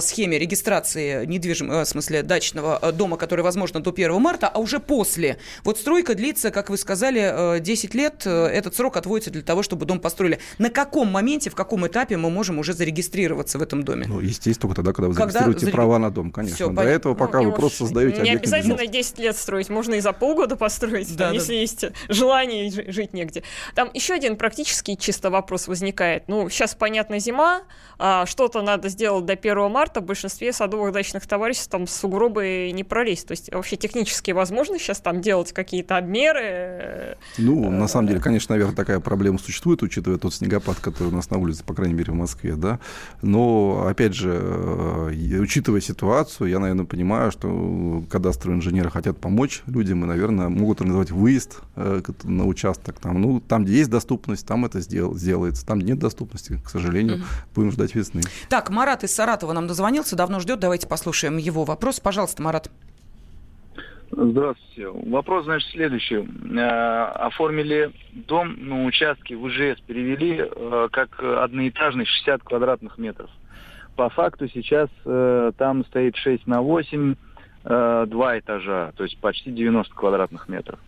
[0.00, 5.38] схеме регистрации недвижимого, в смысле, дачного дома, который возможно до 1 марта, а уже после.
[5.64, 8.26] Вот стройка длится, как вы сказали, 10 лет.
[8.26, 10.38] Этот срок отводится для того, чтобы дом построили.
[10.58, 14.06] На каком моменте, в каком этапе мы можем уже зарегистрироваться в этом доме?
[14.08, 15.76] Ну, естественно, только тогда, когда вы когда зарегистрируете зарегистр...
[15.76, 16.56] права на дом, конечно.
[16.56, 16.96] Все, До понятно.
[16.96, 20.56] этого, пока ну, вы просто создаете Не обязательно 10 лет строить, можно и за полгода
[20.56, 21.34] построить, да, там, да.
[21.34, 23.42] если есть желание жить негде.
[23.74, 26.24] Там еще один практический чисто вопрос возникает.
[26.28, 27.62] Ну, сейчас, понятно, зима,
[27.98, 32.84] а что-то надо сделать до 1 марта, в большинстве садовых дачных товариществ там сугробы не
[32.84, 33.26] пролезть.
[33.26, 36.87] То есть вообще технически возможно сейчас там делать какие-то обмеры?
[37.38, 41.30] Ну, на самом деле, конечно, наверное, такая проблема существует, учитывая тот снегопад, который у нас
[41.30, 42.80] на улице, по крайней мере, в Москве, да.
[43.22, 50.04] Но, опять же, э, учитывая ситуацию, я, наверное, понимаю, что кадастровые инженеры хотят помочь людям
[50.04, 52.98] и, наверное, могут организовать выезд э, на участок.
[53.00, 55.66] Там, ну, там, где есть доступность, там это сделается.
[55.66, 57.24] Там, где нет доступности, к сожалению, mm
[57.54, 58.22] будем ждать весны.
[58.48, 60.60] Так, Марат из Саратова нам дозвонился, давно ждет.
[60.60, 62.00] Давайте послушаем его вопрос.
[62.00, 62.70] Пожалуйста, Марат.
[64.10, 64.88] Здравствуйте.
[65.10, 66.16] Вопрос, значит, следующий.
[66.16, 73.30] Э, оформили дом на участке в ИЖС, перевели э, как одноэтажный 60 квадратных метров.
[73.96, 77.14] По факту сейчас э, там стоит 6 на 8,
[77.64, 80.78] два этажа, то есть почти 90 квадратных метров.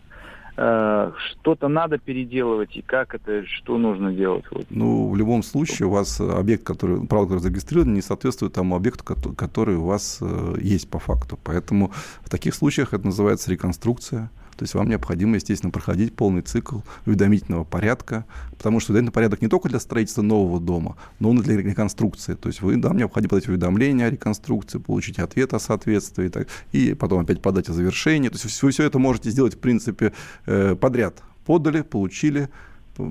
[0.57, 4.45] Э, что-то надо переделывать, и как это, что нужно делать?
[4.51, 4.65] Вот.
[4.69, 9.03] Ну, в любом случае, у вас объект, который, право, который зарегистрирован, не соответствует тому объекту,
[9.35, 11.39] который у вас э, есть по факту.
[11.43, 14.29] Поэтому в таких случаях это называется реконструкция.
[14.57, 18.25] То есть вам необходимо, естественно, проходить полный цикл уведомительного порядка,
[18.57, 22.35] потому что уведомительный порядок не только для строительства нового дома, но он и для реконструкции.
[22.35, 26.93] То есть вы, вам необходимо подать уведомление о реконструкции, получить ответ о соответствии, так, и
[26.93, 28.29] потом опять подать о завершении.
[28.29, 30.13] То есть вы все это можете сделать, в принципе,
[30.45, 31.23] э, подряд.
[31.45, 32.49] Подали, получили,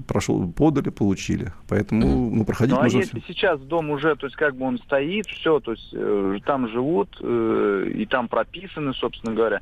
[0.06, 1.52] прошел, подали, получили.
[1.68, 2.98] Поэтому ну, проходить ну, а нужно...
[2.98, 6.68] если сейчас дом уже, то есть как бы он стоит, все, то есть э, там
[6.68, 9.60] живут э, и там прописаны, собственно говоря,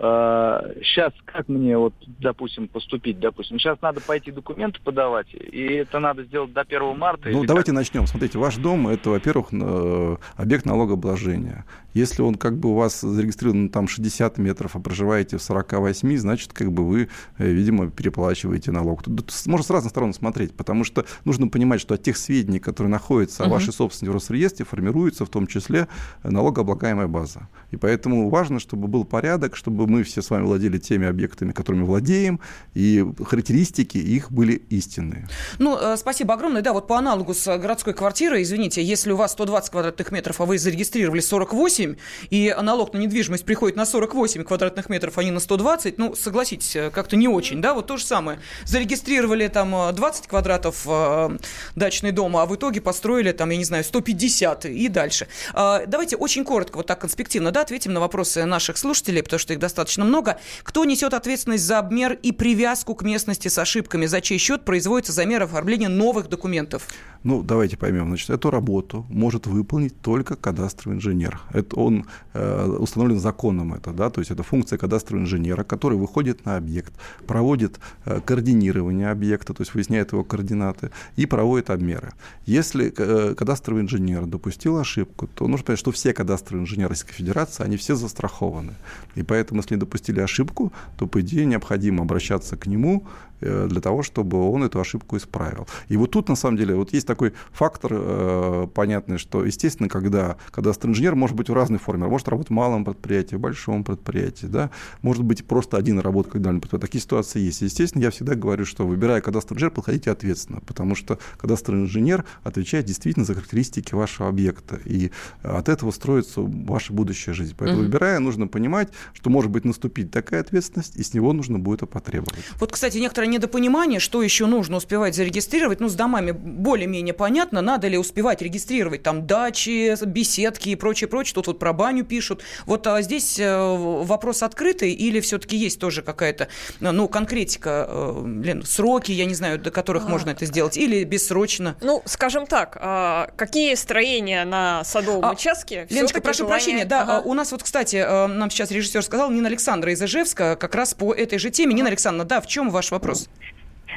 [0.00, 6.24] сейчас как мне вот, допустим, поступить, допустим, сейчас надо пойти документы подавать, и это надо
[6.24, 7.28] сделать до 1 марта?
[7.28, 7.76] Ну, давайте как?
[7.76, 8.06] начнем.
[8.06, 11.66] Смотрите, ваш дом– это, во-первых, э, объект налогообложения.
[11.92, 16.52] Если он как бы у вас зарегистрирован там 60 метров, а проживаете в 48, значит,
[16.52, 19.02] как бы вы, э, видимо, переплачиваете налог.
[19.02, 22.90] Тут можно с разных сторон смотреть, потому что нужно понимать, что от тех сведений, которые
[22.90, 25.88] находятся о вашей собственности в Росреестре, формируется в том числе
[26.22, 27.48] налогооблагаемая база.
[27.70, 31.82] И поэтому важно, чтобы был порядок, чтобы мы все с вами владели теми объектами, которыми
[31.82, 32.40] владеем,
[32.74, 35.28] и характеристики их были истинные.
[35.58, 36.62] Ну, э, спасибо огромное.
[36.62, 40.44] Да, вот по аналогу с городской квартирой, извините, если у вас 120 квадратных метров, а
[40.44, 41.96] вы зарегистрировали 48,
[42.30, 46.76] и налог на недвижимость приходит на 48 квадратных метров, а не на 120, ну, согласитесь,
[46.76, 48.38] э, как-то не очень, да, вот то же самое.
[48.64, 51.38] Зарегистрировали там 20 э, квадратов э,
[51.74, 55.26] дачный дом, а в итоге построили там, я не знаю, 150 и дальше.
[55.52, 59.52] Э, давайте очень коротко, вот так конспективно, да, ответим на вопросы наших слушателей, потому что
[59.52, 60.38] их достаточно достаточно много.
[60.62, 64.06] Кто несет ответственность за обмер и привязку к местности с ошибками?
[64.06, 66.86] За чей счет производится замер оформления новых документов?
[67.22, 68.06] Ну, давайте поймем.
[68.06, 71.40] Значит, эту работу может выполнить только кадастровый инженер.
[71.52, 76.46] Это он э, установлен законом это, да, то есть это функция кадастрового инженера, который выходит
[76.46, 76.94] на объект,
[77.26, 82.12] проводит э, координирование объекта, то есть выясняет его координаты и проводит обмеры.
[82.46, 87.64] Если э, кадастровый инженер допустил ошибку, то нужно понять, что все кадастровые инженеры Российской Федерации,
[87.64, 88.72] они все застрахованы.
[89.14, 93.06] И поэтому, если допустили ошибку, то, по идее, необходимо обращаться к нему
[93.40, 95.66] для того, чтобы он эту ошибку исправил.
[95.88, 100.36] И вот тут, на самом деле, вот есть такой фактор э, понятный, что, естественно, когда,
[100.50, 104.46] когда инженер может быть в разной форме, может работать в малом предприятии, в большом предприятии,
[104.46, 104.70] да,
[105.02, 106.86] может быть просто один работа как дальний предприятие.
[106.86, 107.60] Такие ситуации есть.
[107.60, 112.84] естественно, я всегда говорю, что выбирая кадастровый инженер, подходите ответственно, потому что кадастровый инженер отвечает
[112.84, 115.10] действительно за характеристики вашего объекта, и
[115.42, 117.54] от этого строится ваша будущая жизнь.
[117.58, 117.84] Поэтому, mm-hmm.
[117.86, 121.86] выбирая, нужно понимать, что может быть наступить такая ответственность, и с него нужно будет это
[121.86, 122.44] потребовать.
[122.58, 125.80] Вот, кстати, некоторые недопонимание, что еще нужно успевать зарегистрировать.
[125.80, 131.34] Ну, с домами более-менее понятно, надо ли успевать регистрировать там дачи, беседки и прочее, прочее.
[131.34, 132.42] Тут вот про баню пишут.
[132.66, 136.48] Вот а здесь э, вопрос открытый или все-таки есть тоже какая-то,
[136.80, 141.04] ну, конкретика, э, Лен, сроки, я не знаю, до которых а, можно это сделать, или
[141.04, 141.76] бессрочно?
[141.80, 145.86] Ну, скажем так, а, какие строения на садовом а, участке?
[145.90, 146.56] Леночка, прошу желание...
[146.56, 147.22] прощения, да, ага.
[147.24, 150.94] у нас вот, кстати, э, нам сейчас режиссер сказал, Нина Александра из Ижевска, как раз
[150.94, 151.74] по этой же теме.
[151.74, 153.19] Нина Александровна, да, в чем ваш вопрос?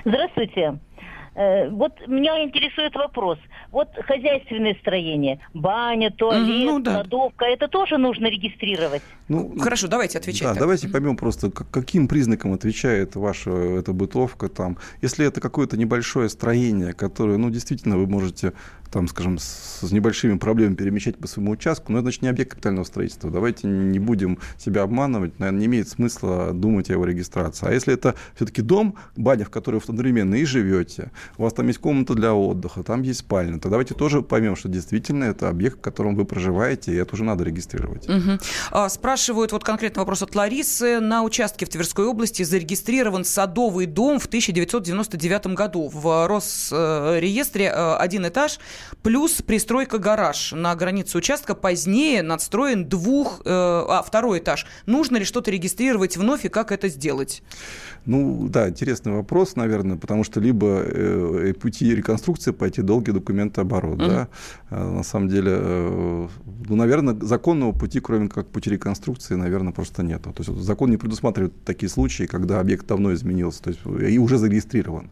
[0.06, 0.80] Здравствуйте.
[1.36, 3.40] Э, вот меня интересует вопрос.
[3.72, 6.94] Вот хозяйственное строение, баня, туалет, ну, да.
[6.94, 9.02] кладовка, это тоже нужно регистрировать?
[9.30, 10.54] Ну, Хорошо, давайте отвечать.
[10.54, 14.78] Да, давайте поймем просто, каким признакам отвечает ваша эта бытовка там.
[15.02, 18.54] Если это какое-то небольшое строение, которое, ну, действительно, вы можете
[18.94, 22.52] там, скажем, с, с небольшими проблемами перемещать по своему участку, но это значит не объект
[22.52, 23.32] капитального строительства.
[23.32, 27.68] Давайте не будем себя обманывать, наверное, не имеет смысла думать о его регистрации.
[27.68, 31.68] А если это все-таки дом, баня, в которой вы одновременно и живете, у вас там
[31.68, 35.80] есть комната для отдыха, там есть спальня, то давайте тоже поймем, что действительно это объект,
[35.80, 38.08] в котором вы проживаете, и это уже надо регистрировать.
[38.08, 38.40] Угу.
[38.72, 41.00] А, спрашивают вот конкретный вопрос от Ларисы.
[41.00, 45.90] На участке в Тверской области зарегистрирован садовый дом в 1999 году.
[45.92, 48.60] В Росреестре э, один этаж,
[49.02, 51.56] плюс пристройка гараж на границе участка.
[51.56, 54.66] Позднее надстроен двух, э, а, второй этаж.
[54.86, 57.44] Нужно ли что-то регистрировать вновь и как это сделать?
[58.06, 64.00] Ну, да, интересный вопрос, наверное, потому что либо э, э пути реконструкции пойти долгий документооборот,
[64.00, 64.08] mm-hmm.
[64.08, 64.28] да.
[64.70, 66.28] А, на самом деле, э,
[66.68, 70.22] ну, наверное, законного пути, кроме как пути реконструкции, наверное, просто нет.
[70.24, 74.38] То есть закон не предусматривает такие случаи, когда объект давно изменился, то есть и уже
[74.38, 75.10] зарегистрирован.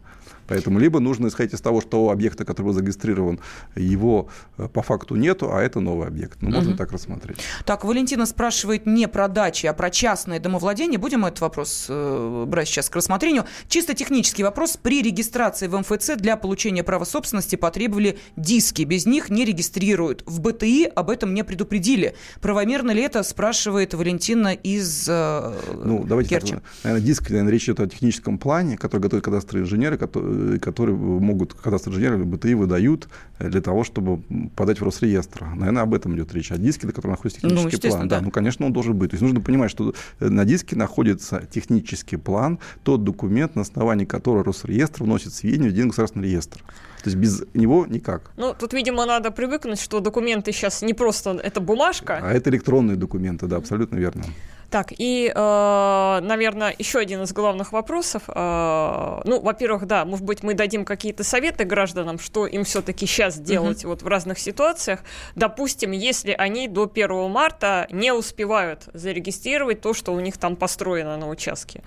[0.51, 3.39] Поэтому либо нужно исходить из того, что объекта, который был зарегистрирован,
[3.75, 6.41] его э, по факту нету, а это новый объект.
[6.41, 6.77] Ну, можно угу.
[6.77, 7.37] так рассмотреть.
[7.65, 10.99] Так, Валентина спрашивает не про дачи, а про частное домовладение.
[10.99, 13.45] Будем этот вопрос э, брать сейчас к рассмотрению.
[13.67, 14.77] Чисто технический вопрос.
[14.81, 18.83] При регистрации в МФЦ для получения права собственности потребовали диски.
[18.83, 20.23] Без них не регистрируют.
[20.25, 22.15] В БТИ об этом не предупредили.
[22.41, 26.53] Правомерно ли это, спрашивает Валентина из э, Ну, давайте Керчи.
[26.55, 30.59] так, наверное, диск, наверное, речь идет о техническом плане, который готовят кадастровые инженеры, которые Э,
[30.59, 33.07] которые могут кадастровые инженеры или БТИ выдают
[33.39, 34.21] для того, чтобы
[34.55, 35.45] подать в Росреестр.
[35.55, 36.51] Наверное, об этом идет речь.
[36.51, 38.07] О диске, на котором находится ну, технический ну, план.
[38.07, 38.19] Да.
[38.19, 39.11] да, ну, конечно, он должен быть.
[39.11, 44.05] То есть нужно понимать, что э, на диске находится технический план, тот документ, на основании
[44.05, 46.59] которого Росреестр вносит сведения в один государственный реестр.
[47.03, 48.31] То есть без него никак.
[48.37, 52.19] Ну, тут, видимо, надо привыкнуть, что документы сейчас не просто это бумажка.
[52.21, 54.23] А это электронные документы, да, абсолютно верно.
[54.71, 58.23] Так, и, э, наверное, еще один из главных вопросов.
[58.29, 63.37] Э, ну, во-первых, да, может быть, мы дадим какие-то советы гражданам, что им все-таки сейчас
[63.37, 63.89] делать uh-huh.
[63.89, 65.01] вот в разных ситуациях.
[65.35, 71.17] Допустим, если они до 1 марта не успевают зарегистрировать то, что у них там построено
[71.17, 71.83] на участке.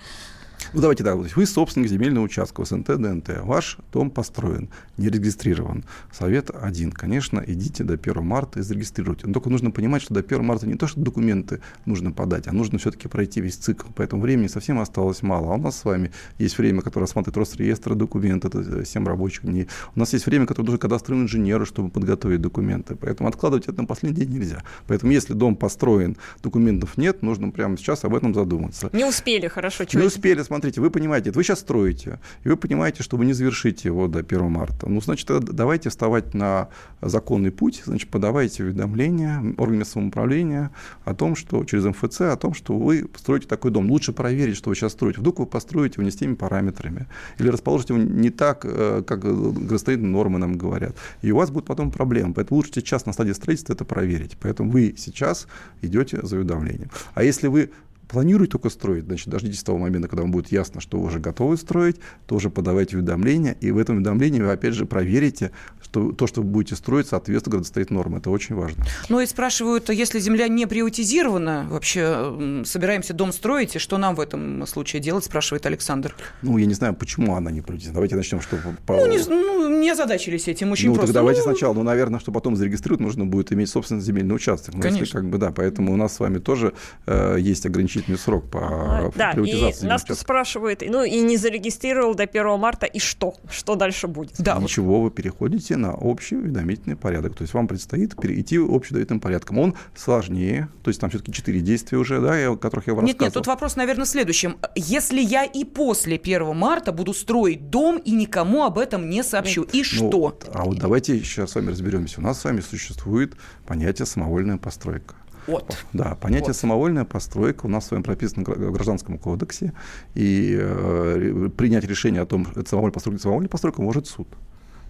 [0.73, 3.41] Ну, давайте так, вы собственник земельного участка СНТ, ДНТ.
[3.43, 5.85] Ваш дом построен, не регистрирован.
[6.11, 6.91] Совет один.
[6.91, 9.27] Конечно, идите до 1 марта и зарегистрируйте.
[9.27, 12.51] Но только нужно понимать, что до 1 марта не то, что документы нужно подать, а
[12.51, 13.87] нужно все-таки пройти весь цикл.
[13.95, 15.53] Поэтому времени совсем осталось мало.
[15.53, 19.67] А у нас с вами есть время, которое рассматривает Росреестр документы, это 7 рабочих дней.
[19.95, 22.95] У нас есть время, которое нужно кадастровым инженеру, чтобы подготовить документы.
[22.95, 24.63] Поэтому откладывать это на последний день нельзя.
[24.87, 28.89] Поэтому если дом построен, документов нет, нужно прямо сейчас об этом задуматься.
[28.93, 29.85] Не успели, хорошо.
[29.93, 33.89] Не успели, смотрите, вы понимаете, вы сейчас строите, и вы понимаете, что вы не завершите
[33.89, 34.89] его до 1 марта.
[34.89, 36.69] Ну, значит, давайте вставать на
[37.01, 40.71] законный путь, значит, подавайте уведомления органам самоуправления
[41.03, 43.89] о том, что через МФЦ, о том, что вы строите такой дом.
[43.89, 45.19] Лучше проверить, что вы сейчас строите.
[45.19, 47.07] Вдруг вы построите его не с теми параметрами,
[47.39, 50.95] или расположите его не так, э, как градостроительные нормы нам говорят.
[51.21, 52.33] И у вас будет потом проблема.
[52.33, 54.37] Поэтому лучше сейчас на стадии строительства это проверить.
[54.41, 55.47] Поэтому вы сейчас
[55.81, 56.89] идете за уведомлением.
[57.13, 57.71] А если вы
[58.07, 61.57] планируете только строить, значит, дождитесь того момента, когда вам будет ясно, что вы уже готовы
[61.57, 66.41] строить, тоже подавайте уведомления, и в этом уведомлении вы, опять же, проверите, что то, что
[66.41, 68.19] вы будете строить, соответствует градостроительным нормам.
[68.19, 68.85] Это очень важно.
[69.09, 74.19] Ну и спрашивают, если земля не приутизирована, вообще собираемся дом строить, и что нам в
[74.19, 76.15] этом случае делать, спрашивает Александр.
[76.41, 77.95] Ну, я не знаю, почему она не приутизирована.
[77.95, 78.57] Давайте начнем, что...
[78.87, 81.13] Ну, не, ну, не озадачились этим очень ну, просто.
[81.13, 81.45] Так давайте ну...
[81.45, 84.75] сначала, ну, наверное, что потом зарегистрировать, нужно будет иметь собственный земельный участок.
[84.75, 85.01] Ну, Конечно.
[85.01, 86.73] Если, как бы, да, поэтому у нас с вами тоже
[87.05, 88.59] э, есть ограничительный срок по
[89.07, 89.85] а, да, приватизации.
[89.85, 93.35] И нас тут спрашивают, ну, и не зарегистрировал до 1 марта, и что?
[93.49, 94.35] Что дальше будет?
[94.39, 97.35] Да, Ничего, вы переходите на общий уведомительный порядок.
[97.35, 99.59] То есть вам предстоит перейти общеуведомительным порядком.
[99.59, 103.19] Он сложнее, то есть там все-таки четыре действия уже, да, о которых я вам Нет,
[103.19, 104.57] нет, тут вопрос, наверное, в следующем.
[104.75, 109.63] Если я и после 1 марта буду строить дом и никому об этом не сообщу,
[109.63, 110.39] и ну, что?
[110.53, 112.19] А вот давайте сейчас с вами разберемся.
[112.19, 115.15] У нас с вами существует понятие самовольная постройка.
[115.47, 115.85] От.
[115.93, 116.57] Да, понятие от.
[116.57, 119.73] самовольная постройка у нас с вами прописано в Гражданском кодексе,
[120.13, 124.27] и э, принять решение о том, это самовольная постройка, самовольная постройка может суд.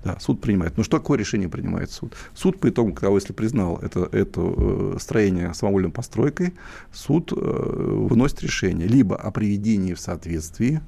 [0.05, 0.77] Да, суд принимает.
[0.77, 2.15] Но что такое решение принимает суд?
[2.35, 6.53] Суд по итогам того, если признал это, это э, строение самовольной постройкой,
[6.93, 10.81] суд э, выносит решение либо о приведении в соответствии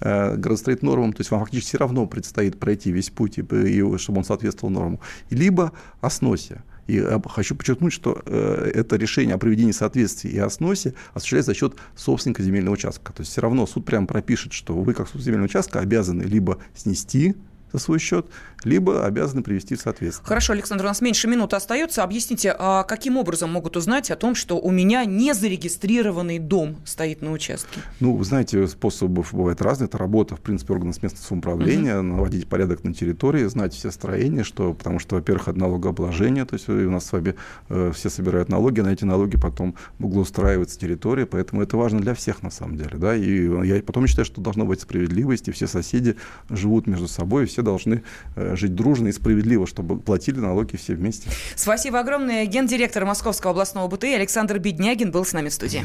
[0.00, 3.98] э, градостроительным нормам, то есть вам фактически все равно предстоит пройти весь путь, и, и,
[3.98, 6.62] чтобы он соответствовал нормам, либо о сносе.
[6.90, 11.56] И хочу подчеркнуть, что э, это решение о проведении соответствия и о сносе осуществляется за
[11.56, 13.12] счет собственника земельного участка.
[13.12, 16.58] То есть все равно суд прямо пропишет, что вы как собственник земельного участка обязаны либо
[16.74, 17.36] снести
[17.72, 18.26] за свой счет,
[18.64, 20.26] либо обязаны привести в соответствие.
[20.26, 22.02] Хорошо, Александр, у нас меньше минуты остается.
[22.02, 27.22] Объясните, а каким образом могут узнать о том, что у меня не зарегистрированный дом стоит
[27.22, 27.80] на участке?
[28.00, 29.86] Ну, вы знаете, способов бывает разные.
[29.86, 32.06] Это работа, в принципе, органов местного самоуправления, угу.
[32.06, 36.68] наводить порядок на территории, знать все строения, что, потому что, во-первых, от налогообложения, то есть
[36.68, 37.34] у нас с вами
[37.68, 42.42] э, все собирают налоги, на эти налоги потом благоустраивается территория, поэтому это важно для всех
[42.42, 42.96] на самом деле.
[42.98, 43.14] Да?
[43.16, 46.16] И я потом считаю, что должна быть справедливость, и все соседи
[46.48, 48.02] живут между собой, и все должны
[48.36, 51.28] э, жить дружно и справедливо, чтобы платили налоги все вместе.
[51.56, 52.46] Спасибо огромное.
[52.46, 55.84] Гендиректор Московского областного БТИ Александр Беднягин был с нами в студии.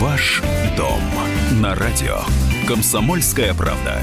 [0.00, 0.42] Ваш
[0.76, 1.00] дом
[1.60, 2.18] на радио.
[2.66, 4.02] Комсомольская правда.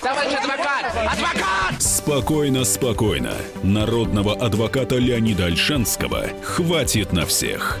[0.00, 0.84] Товарищ адвокат!
[1.12, 1.82] Адвокат!
[1.82, 3.32] Спокойно, спокойно.
[3.62, 7.80] Народного адвоката Леонида Альшанского хватит на всех.